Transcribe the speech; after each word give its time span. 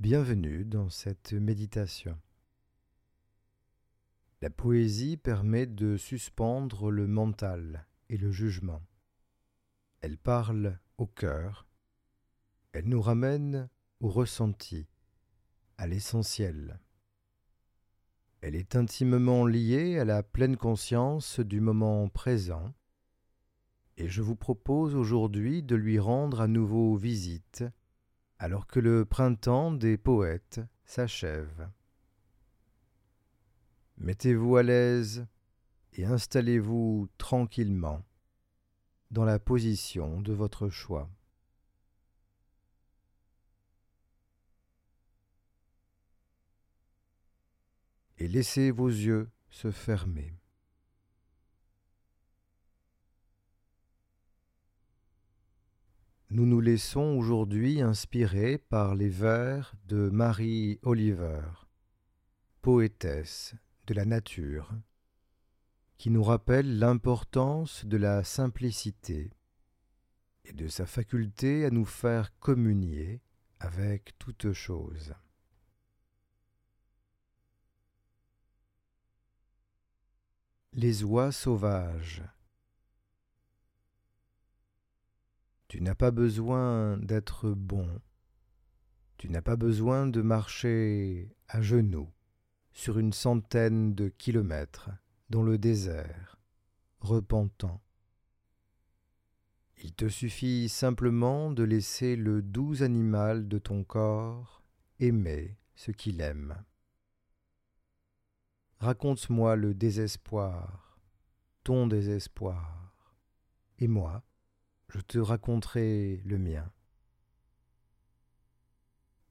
Bienvenue 0.00 0.64
dans 0.64 0.88
cette 0.88 1.34
méditation. 1.34 2.18
La 4.40 4.48
poésie 4.48 5.18
permet 5.18 5.66
de 5.66 5.98
suspendre 5.98 6.90
le 6.90 7.06
mental 7.06 7.86
et 8.08 8.16
le 8.16 8.32
jugement. 8.32 8.80
Elle 10.00 10.16
parle 10.16 10.78
au 10.96 11.06
cœur, 11.06 11.66
elle 12.72 12.88
nous 12.88 13.02
ramène 13.02 13.68
au 14.00 14.08
ressenti, 14.08 14.86
à 15.76 15.86
l'essentiel. 15.86 16.80
Elle 18.40 18.54
est 18.54 18.76
intimement 18.76 19.44
liée 19.44 19.98
à 19.98 20.06
la 20.06 20.22
pleine 20.22 20.56
conscience 20.56 21.40
du 21.40 21.60
moment 21.60 22.08
présent, 22.08 22.72
et 23.98 24.08
je 24.08 24.22
vous 24.22 24.36
propose 24.36 24.94
aujourd'hui 24.94 25.62
de 25.62 25.76
lui 25.76 25.98
rendre 25.98 26.40
à 26.40 26.48
nouveau 26.48 26.96
visite 26.96 27.64
alors 28.40 28.66
que 28.66 28.80
le 28.80 29.04
printemps 29.04 29.70
des 29.70 29.98
poètes 29.98 30.62
s'achève. 30.86 31.68
Mettez-vous 33.98 34.56
à 34.56 34.62
l'aise 34.62 35.26
et 35.92 36.06
installez-vous 36.06 37.10
tranquillement 37.18 38.02
dans 39.10 39.26
la 39.26 39.38
position 39.38 40.22
de 40.22 40.32
votre 40.32 40.70
choix. 40.70 41.10
Et 48.16 48.26
laissez 48.26 48.70
vos 48.70 48.88
yeux 48.88 49.28
se 49.50 49.70
fermer. 49.70 50.32
Nous 56.32 56.46
nous 56.46 56.60
laissons 56.60 57.18
aujourd'hui 57.18 57.82
inspirer 57.82 58.56
par 58.56 58.94
les 58.94 59.08
vers 59.08 59.74
de 59.88 60.10
Marie 60.10 60.78
Oliver, 60.82 61.42
poétesse 62.62 63.56
de 63.88 63.94
la 63.94 64.04
nature, 64.04 64.70
qui 65.98 66.08
nous 66.08 66.22
rappelle 66.22 66.78
l'importance 66.78 67.84
de 67.84 67.96
la 67.96 68.22
simplicité 68.22 69.32
et 70.44 70.52
de 70.52 70.68
sa 70.68 70.86
faculté 70.86 71.64
à 71.64 71.70
nous 71.70 71.84
faire 71.84 72.32
communier 72.38 73.20
avec 73.58 74.16
toute 74.20 74.52
chose. 74.52 75.12
Les 80.74 81.02
oies 81.02 81.32
sauvages 81.32 82.22
Tu 85.70 85.80
n'as 85.80 85.94
pas 85.94 86.10
besoin 86.10 86.96
d'être 86.96 87.52
bon. 87.52 88.00
Tu 89.18 89.30
n'as 89.30 89.40
pas 89.40 89.54
besoin 89.54 90.08
de 90.08 90.20
marcher 90.20 91.32
à 91.46 91.62
genoux 91.62 92.12
sur 92.72 92.98
une 92.98 93.12
centaine 93.12 93.94
de 93.94 94.08
kilomètres 94.08 94.90
dans 95.28 95.44
le 95.44 95.58
désert, 95.58 96.40
repentant. 96.98 97.80
Il 99.76 99.94
te 99.94 100.08
suffit 100.08 100.68
simplement 100.68 101.52
de 101.52 101.62
laisser 101.62 102.16
le 102.16 102.42
doux 102.42 102.82
animal 102.82 103.46
de 103.46 103.58
ton 103.58 103.84
corps 103.84 104.64
aimer 104.98 105.56
ce 105.76 105.92
qu'il 105.92 106.20
aime. 106.20 106.64
Raconte-moi 108.78 109.54
le 109.54 109.72
désespoir, 109.72 110.98
ton 111.62 111.86
désespoir, 111.86 112.92
et 113.78 113.86
moi, 113.86 114.24
je 114.90 114.98
te 114.98 115.18
raconterai 115.18 116.20
le 116.24 116.36
mien. 116.36 116.68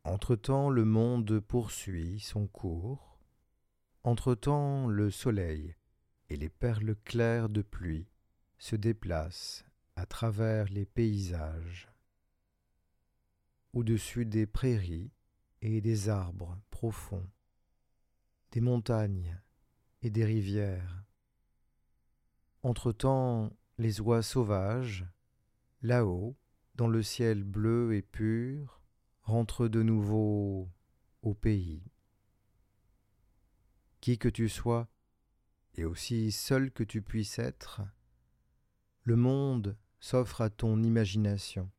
Entre-temps, 0.05 0.69
le 0.69 0.85
monde 0.85 1.41
poursuit 1.41 2.21
son 2.21 2.47
cours. 2.47 3.19
Entre-temps, 4.03 4.88
le 4.88 5.11
soleil 5.11 5.75
et 6.29 6.38
les 6.38 6.47
perles 6.47 6.95
claires 7.03 7.50
de 7.50 7.61
pluie 7.61 8.07
se 8.57 8.78
déplacent 8.78 9.66
à 9.97 10.06
travers 10.06 10.69
les 10.69 10.85
paysages. 10.85 11.89
Au-dessus 13.73 14.25
des 14.25 14.47
prairies 14.47 15.11
et 15.61 15.81
des 15.81 16.07
arbres 16.07 16.57
profonds, 16.69 17.29
des 18.51 18.61
montagnes 18.61 19.38
et 20.03 20.09
des 20.09 20.23
rivières. 20.23 21.03
Entre-temps, 22.63 23.51
les 23.78 24.00
oies 24.00 24.23
sauvages 24.23 25.05
là-haut, 25.81 26.35
dans 26.75 26.88
le 26.88 27.03
ciel 27.03 27.44
bleu 27.44 27.94
et 27.94 28.01
pur, 28.01 28.81
rentre 29.23 29.67
de 29.67 29.84
nouveau 29.84 30.69
au 31.22 31.34
pays. 31.34 31.84
Qui 34.01 34.17
que 34.17 34.29
tu 34.29 34.50
sois, 34.50 34.88
et 35.75 35.85
aussi 35.85 36.31
seul 36.31 36.72
que 36.72 36.84
tu 36.84 37.01
puisses 37.01 37.40
être, 37.40 37.81
le 39.03 39.16
monde 39.16 39.78
s'offre 40.00 40.41
à 40.41 40.50
ton 40.50 40.81
imagination. 40.84 41.69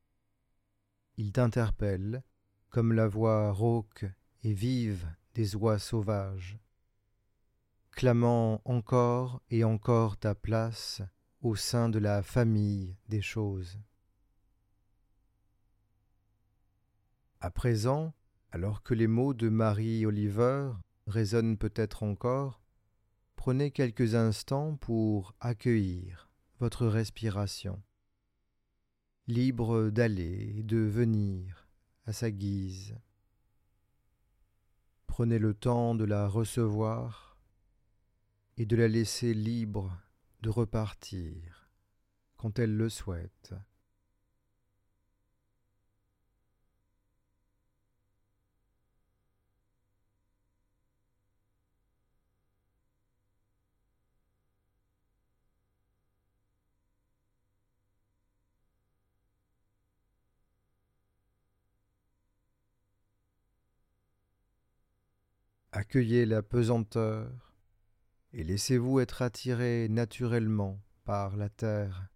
Il 1.17 1.31
t'interpelle 1.31 2.23
comme 2.69 2.93
la 2.93 3.07
voix 3.07 3.51
rauque 3.51 4.05
et 4.43 4.53
vive 4.53 5.07
des 5.33 5.55
oies 5.55 5.79
sauvages, 5.79 6.57
clamant 7.91 8.61
encore 8.65 9.41
et 9.49 9.63
encore 9.63 10.17
ta 10.17 10.35
place 10.35 11.01
au 11.41 11.55
sein 11.55 11.89
de 11.89 11.99
la 11.99 12.23
famille 12.23 12.95
des 13.07 13.21
choses. 13.21 13.79
À 17.43 17.49
présent, 17.49 18.13
alors 18.51 18.83
que 18.83 18.93
les 18.93 19.07
mots 19.07 19.33
de 19.33 19.49
Marie 19.49 20.05
Oliver 20.05 20.73
résonnent 21.07 21.57
peut-être 21.57 22.03
encore, 22.03 22.61
prenez 23.35 23.71
quelques 23.71 24.13
instants 24.13 24.75
pour 24.75 25.33
accueillir 25.39 26.29
votre 26.59 26.85
respiration, 26.85 27.81
libre 29.25 29.89
d'aller 29.89 30.53
et 30.57 30.61
de 30.61 30.77
venir 30.77 31.67
à 32.05 32.13
sa 32.13 32.29
guise. 32.29 32.95
Prenez 35.07 35.39
le 35.39 35.55
temps 35.55 35.95
de 35.95 36.05
la 36.05 36.27
recevoir 36.27 37.39
et 38.57 38.67
de 38.67 38.75
la 38.75 38.87
laisser 38.87 39.33
libre 39.33 39.99
de 40.41 40.51
repartir 40.51 41.71
quand 42.37 42.59
elle 42.59 42.77
le 42.77 42.89
souhaite. 42.89 43.55
Accueillez 65.73 66.25
la 66.25 66.41
pesanteur 66.43 67.55
et 68.33 68.43
laissez-vous 68.43 68.99
être 68.99 69.21
attiré 69.21 69.87
naturellement 69.89 70.81
par 71.05 71.37
la 71.37 71.47
terre. 71.47 72.09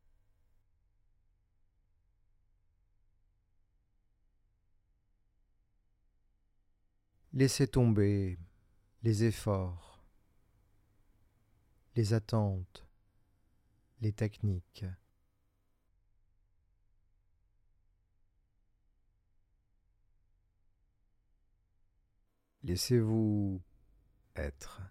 Laissez 7.31 7.67
tomber 7.67 8.37
les 9.03 9.23
efforts, 9.23 10.05
les 11.95 12.13
attentes, 12.13 12.85
les 14.01 14.11
techniques. 14.11 14.85
Laissez-vous 22.65 23.61
être. 24.35 24.81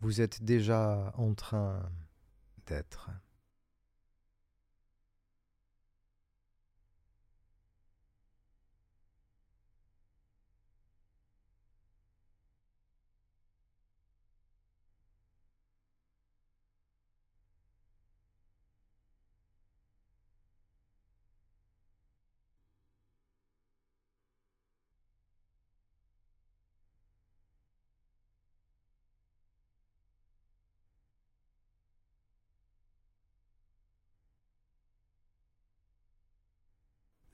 Vous 0.00 0.20
êtes 0.20 0.44
déjà 0.44 1.14
en 1.16 1.32
train 1.32 1.90
d'être. 2.66 3.08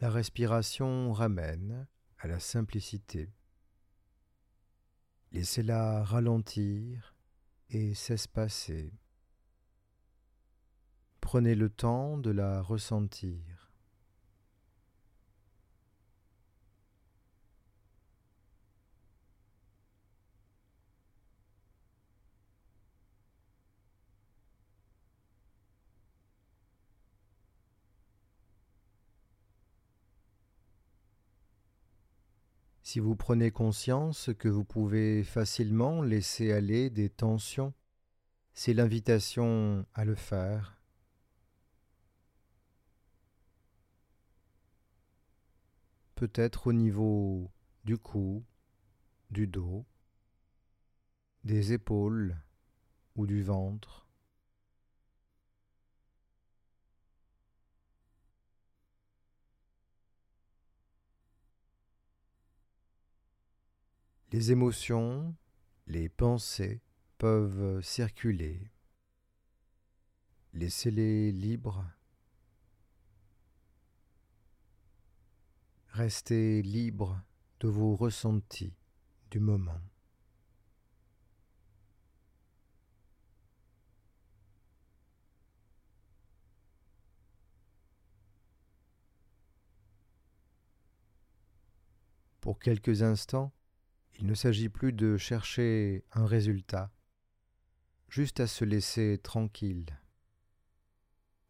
La 0.01 0.11
respiration 0.11 1.13
ramène 1.13 1.87
à 2.19 2.29
la 2.29 2.39
simplicité. 2.39 3.33
Laissez-la 5.33 6.05
ralentir 6.05 7.15
et 7.71 7.95
s'espacer. 7.95 8.93
Prenez 11.21 11.55
le 11.55 11.71
temps 11.71 12.19
de 12.19 12.31
la 12.31 12.63
ressentir. 12.63 13.56
Si 32.89 33.01
vous 33.01 33.17
prenez 33.17 33.51
conscience 33.51 34.31
que 34.39 34.47
vous 34.47 34.63
pouvez 34.63 35.25
facilement 35.25 36.03
laisser 36.03 36.53
aller 36.53 36.89
des 36.89 37.11
tensions, 37.11 37.75
c'est 38.55 38.75
l'invitation 38.75 39.85
à 39.93 40.05
le 40.05 40.15
faire. 40.15 40.81
Peut-être 46.15 46.69
au 46.69 46.73
niveau 46.73 47.51
du 47.83 47.99
cou, 47.99 48.45
du 49.31 49.49
dos, 49.49 49.85
des 51.43 51.73
épaules 51.73 52.37
ou 53.17 53.27
du 53.27 53.43
ventre. 53.43 54.06
Les 64.37 64.53
émotions, 64.53 65.35
les 65.87 66.11
pensées 66.11 66.83
peuvent 67.17 67.81
circuler. 67.81 68.71
Laissez-les 70.53 71.33
libres. 71.33 71.83
Restez 75.89 76.61
libre 76.61 77.19
de 77.61 77.69
vos 77.69 77.97
ressentis 77.97 78.75
du 79.31 79.41
moment. 79.41 79.81
Pour 92.43 92.59
quelques 92.59 93.03
instants, 93.03 93.56
il 94.19 94.27
ne 94.27 94.35
s'agit 94.35 94.69
plus 94.69 94.93
de 94.93 95.17
chercher 95.19 96.05
un 96.13 96.27
résultat, 96.27 96.91
juste 98.09 98.41
à 98.41 98.47
se 98.47 98.65
laisser 98.65 99.19
tranquille, 99.23 99.87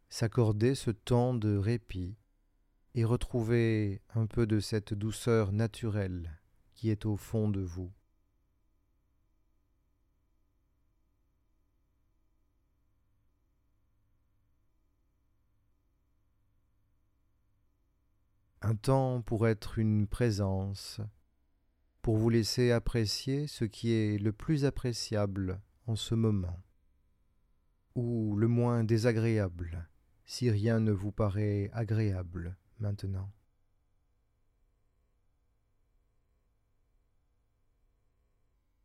s'accorder 0.08 0.74
ce 0.74 0.90
temps 0.90 1.34
de 1.34 1.56
répit 1.56 2.16
et 2.94 3.04
retrouver 3.04 4.02
un 4.14 4.26
peu 4.26 4.46
de 4.46 4.58
cette 4.58 4.94
douceur 4.94 5.52
naturelle 5.52 6.40
qui 6.74 6.90
est 6.90 7.06
au 7.06 7.16
fond 7.16 7.48
de 7.48 7.60
vous. 7.60 7.92
Un 18.62 18.74
temps 18.74 19.22
pour 19.22 19.46
être 19.46 19.78
une 19.78 20.08
présence, 20.08 21.00
pour 22.06 22.18
vous 22.18 22.30
laisser 22.30 22.70
apprécier 22.70 23.48
ce 23.48 23.64
qui 23.64 23.90
est 23.90 24.16
le 24.16 24.32
plus 24.32 24.64
appréciable 24.64 25.60
en 25.88 25.96
ce 25.96 26.14
moment, 26.14 26.62
ou 27.96 28.36
le 28.36 28.46
moins 28.46 28.84
désagréable, 28.84 29.88
si 30.24 30.48
rien 30.48 30.78
ne 30.78 30.92
vous 30.92 31.10
paraît 31.10 31.68
agréable 31.72 32.56
maintenant. 32.78 33.32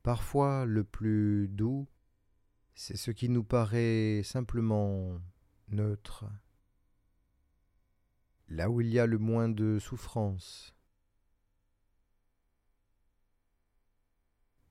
Parfois 0.02 0.66
le 0.66 0.84
plus 0.84 1.48
doux, 1.48 1.88
c'est 2.74 2.98
ce 2.98 3.12
qui 3.12 3.30
nous 3.30 3.44
paraît 3.44 4.24
simplement 4.24 5.22
neutre, 5.68 6.26
là 8.48 8.72
où 8.72 8.82
il 8.82 8.88
y 8.88 8.98
a 8.98 9.06
le 9.06 9.20
moins 9.20 9.48
de 9.48 9.78
souffrance, 9.78 10.76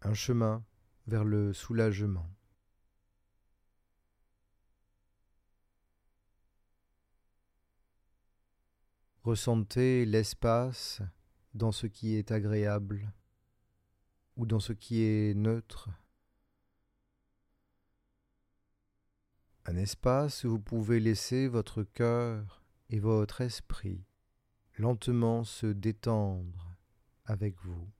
un 0.02 0.14
chemin 0.14 0.64
vers 1.06 1.24
le 1.24 1.52
soulagement. 1.52 2.28
Ressentez 9.22 10.06
l'espace 10.06 11.02
dans 11.52 11.72
ce 11.72 11.86
qui 11.86 12.14
est 12.14 12.30
agréable 12.30 13.12
ou 14.36 14.46
dans 14.46 14.60
ce 14.60 14.72
qui 14.72 15.02
est 15.02 15.34
neutre. 15.34 15.90
Un 19.66 19.76
espace 19.76 20.44
où 20.44 20.50
vous 20.50 20.60
pouvez 20.60 21.00
laisser 21.00 21.48
votre 21.48 21.82
cœur 21.82 22.62
et 22.88 22.98
votre 22.98 23.42
esprit 23.42 24.04
lentement 24.78 25.44
se 25.44 25.66
détendre 25.66 26.74
avec 27.26 27.54
vous. 27.62 27.92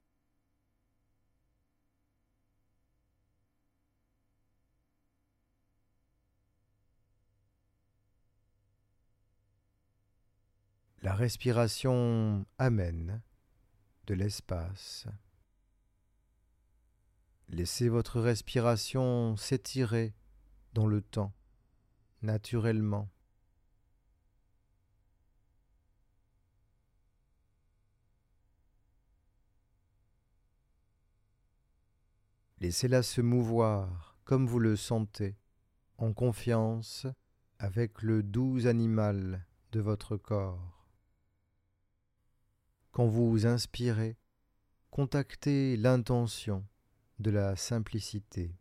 La 11.03 11.15
respiration 11.15 12.45
amène 12.59 13.23
de 14.07 14.13
l'espace. 14.13 15.07
Laissez 17.49 17.89
votre 17.89 18.21
respiration 18.21 19.35
s'étirer 19.37 20.15
dans 20.75 20.87
le 20.87 21.01
temps, 21.01 21.33
naturellement. 22.21 23.09
Laissez-la 32.59 33.03
se 33.03 33.23
mouvoir 33.23 34.19
comme 34.25 34.47
vous 34.47 34.59
le 34.59 34.77
sentez, 34.77 35.39
en 35.97 36.13
confiance 36.13 37.07
avec 37.59 38.03
le 38.03 38.23
doux 38.23 38.67
animal 38.67 39.47
de 39.73 39.81
votre 39.81 40.19
corps. 40.19 40.80
Quand 42.93 43.07
vous 43.07 43.47
inspirez, 43.47 44.17
contactez 44.91 45.77
l'intention 45.77 46.67
de 47.19 47.31
la 47.31 47.55
simplicité. 47.55 48.55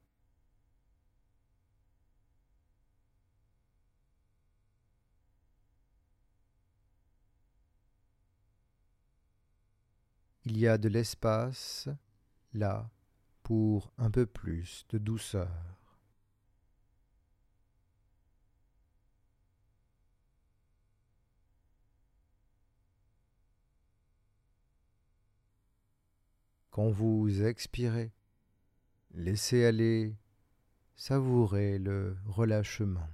Il 10.45 10.57
y 10.57 10.67
a 10.67 10.77
de 10.77 10.89
l'espace 10.89 11.89
là 12.53 12.89
pour 13.43 13.91
un 13.98 14.09
peu 14.09 14.25
plus 14.25 14.86
de 14.89 14.98
douceur. 14.98 15.78
Quand 26.79 26.91
vous 26.91 27.43
expirez, 27.43 28.13
laissez 29.13 29.65
aller, 29.65 30.15
savourez 30.95 31.77
le 31.77 32.15
relâchement. 32.25 33.09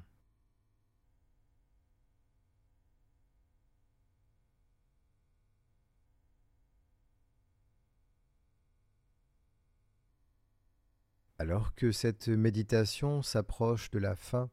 Alors 11.40 11.74
que 11.74 11.92
cette 11.92 12.28
méditation 12.28 13.24
s'approche 13.24 13.90
de 13.90 13.98
la 13.98 14.16
fin, 14.16 14.52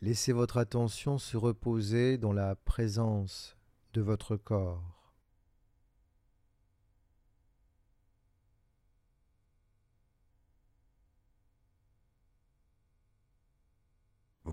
laissez 0.00 0.32
votre 0.32 0.58
attention 0.58 1.18
se 1.18 1.36
reposer 1.36 2.18
dans 2.18 2.32
la 2.32 2.54
présence 2.54 3.56
de 3.94 4.00
votre 4.00 4.36
corps. 4.36 4.95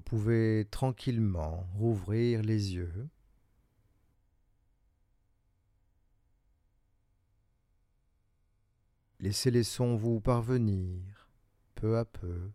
Vous 0.04 0.18
pouvez 0.18 0.68
tranquillement 0.70 1.66
rouvrir 1.76 2.42
les 2.44 2.76
yeux. 2.76 3.08
Laissez 9.22 9.50
les 9.50 9.64
sons 9.64 9.96
vous 9.96 10.20
parvenir 10.20 11.30
peu 11.76 11.98
à 11.98 12.04
peu. 12.04 12.52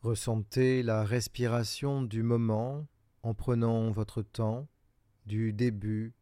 Ressentez 0.00 0.82
la 0.82 1.04
respiration 1.04 2.02
du 2.02 2.24
moment 2.24 2.88
en 3.22 3.32
prenant 3.32 3.92
votre 3.92 4.22
temps 4.22 4.66
du 5.24 5.52
début 5.52 6.12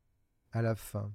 à 0.53 0.61
la 0.61 0.77
fin. 0.77 1.11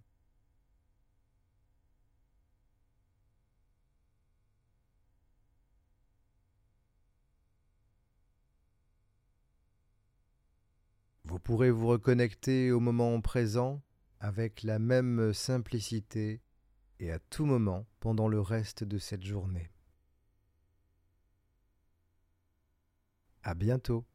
Vous 11.35 11.39
pourrez 11.39 11.69
vous 11.69 11.87
reconnecter 11.87 12.71
au 12.71 12.79
moment 12.79 13.19
présent 13.19 13.81
avec 14.21 14.63
la 14.63 14.79
même 14.79 15.33
simplicité 15.33 16.41
et 17.01 17.11
à 17.11 17.19
tout 17.19 17.43
moment 17.43 17.85
pendant 17.99 18.29
le 18.29 18.39
reste 18.39 18.85
de 18.85 18.97
cette 18.97 19.25
journée. 19.25 19.69
À 23.43 23.53
bientôt. 23.53 24.05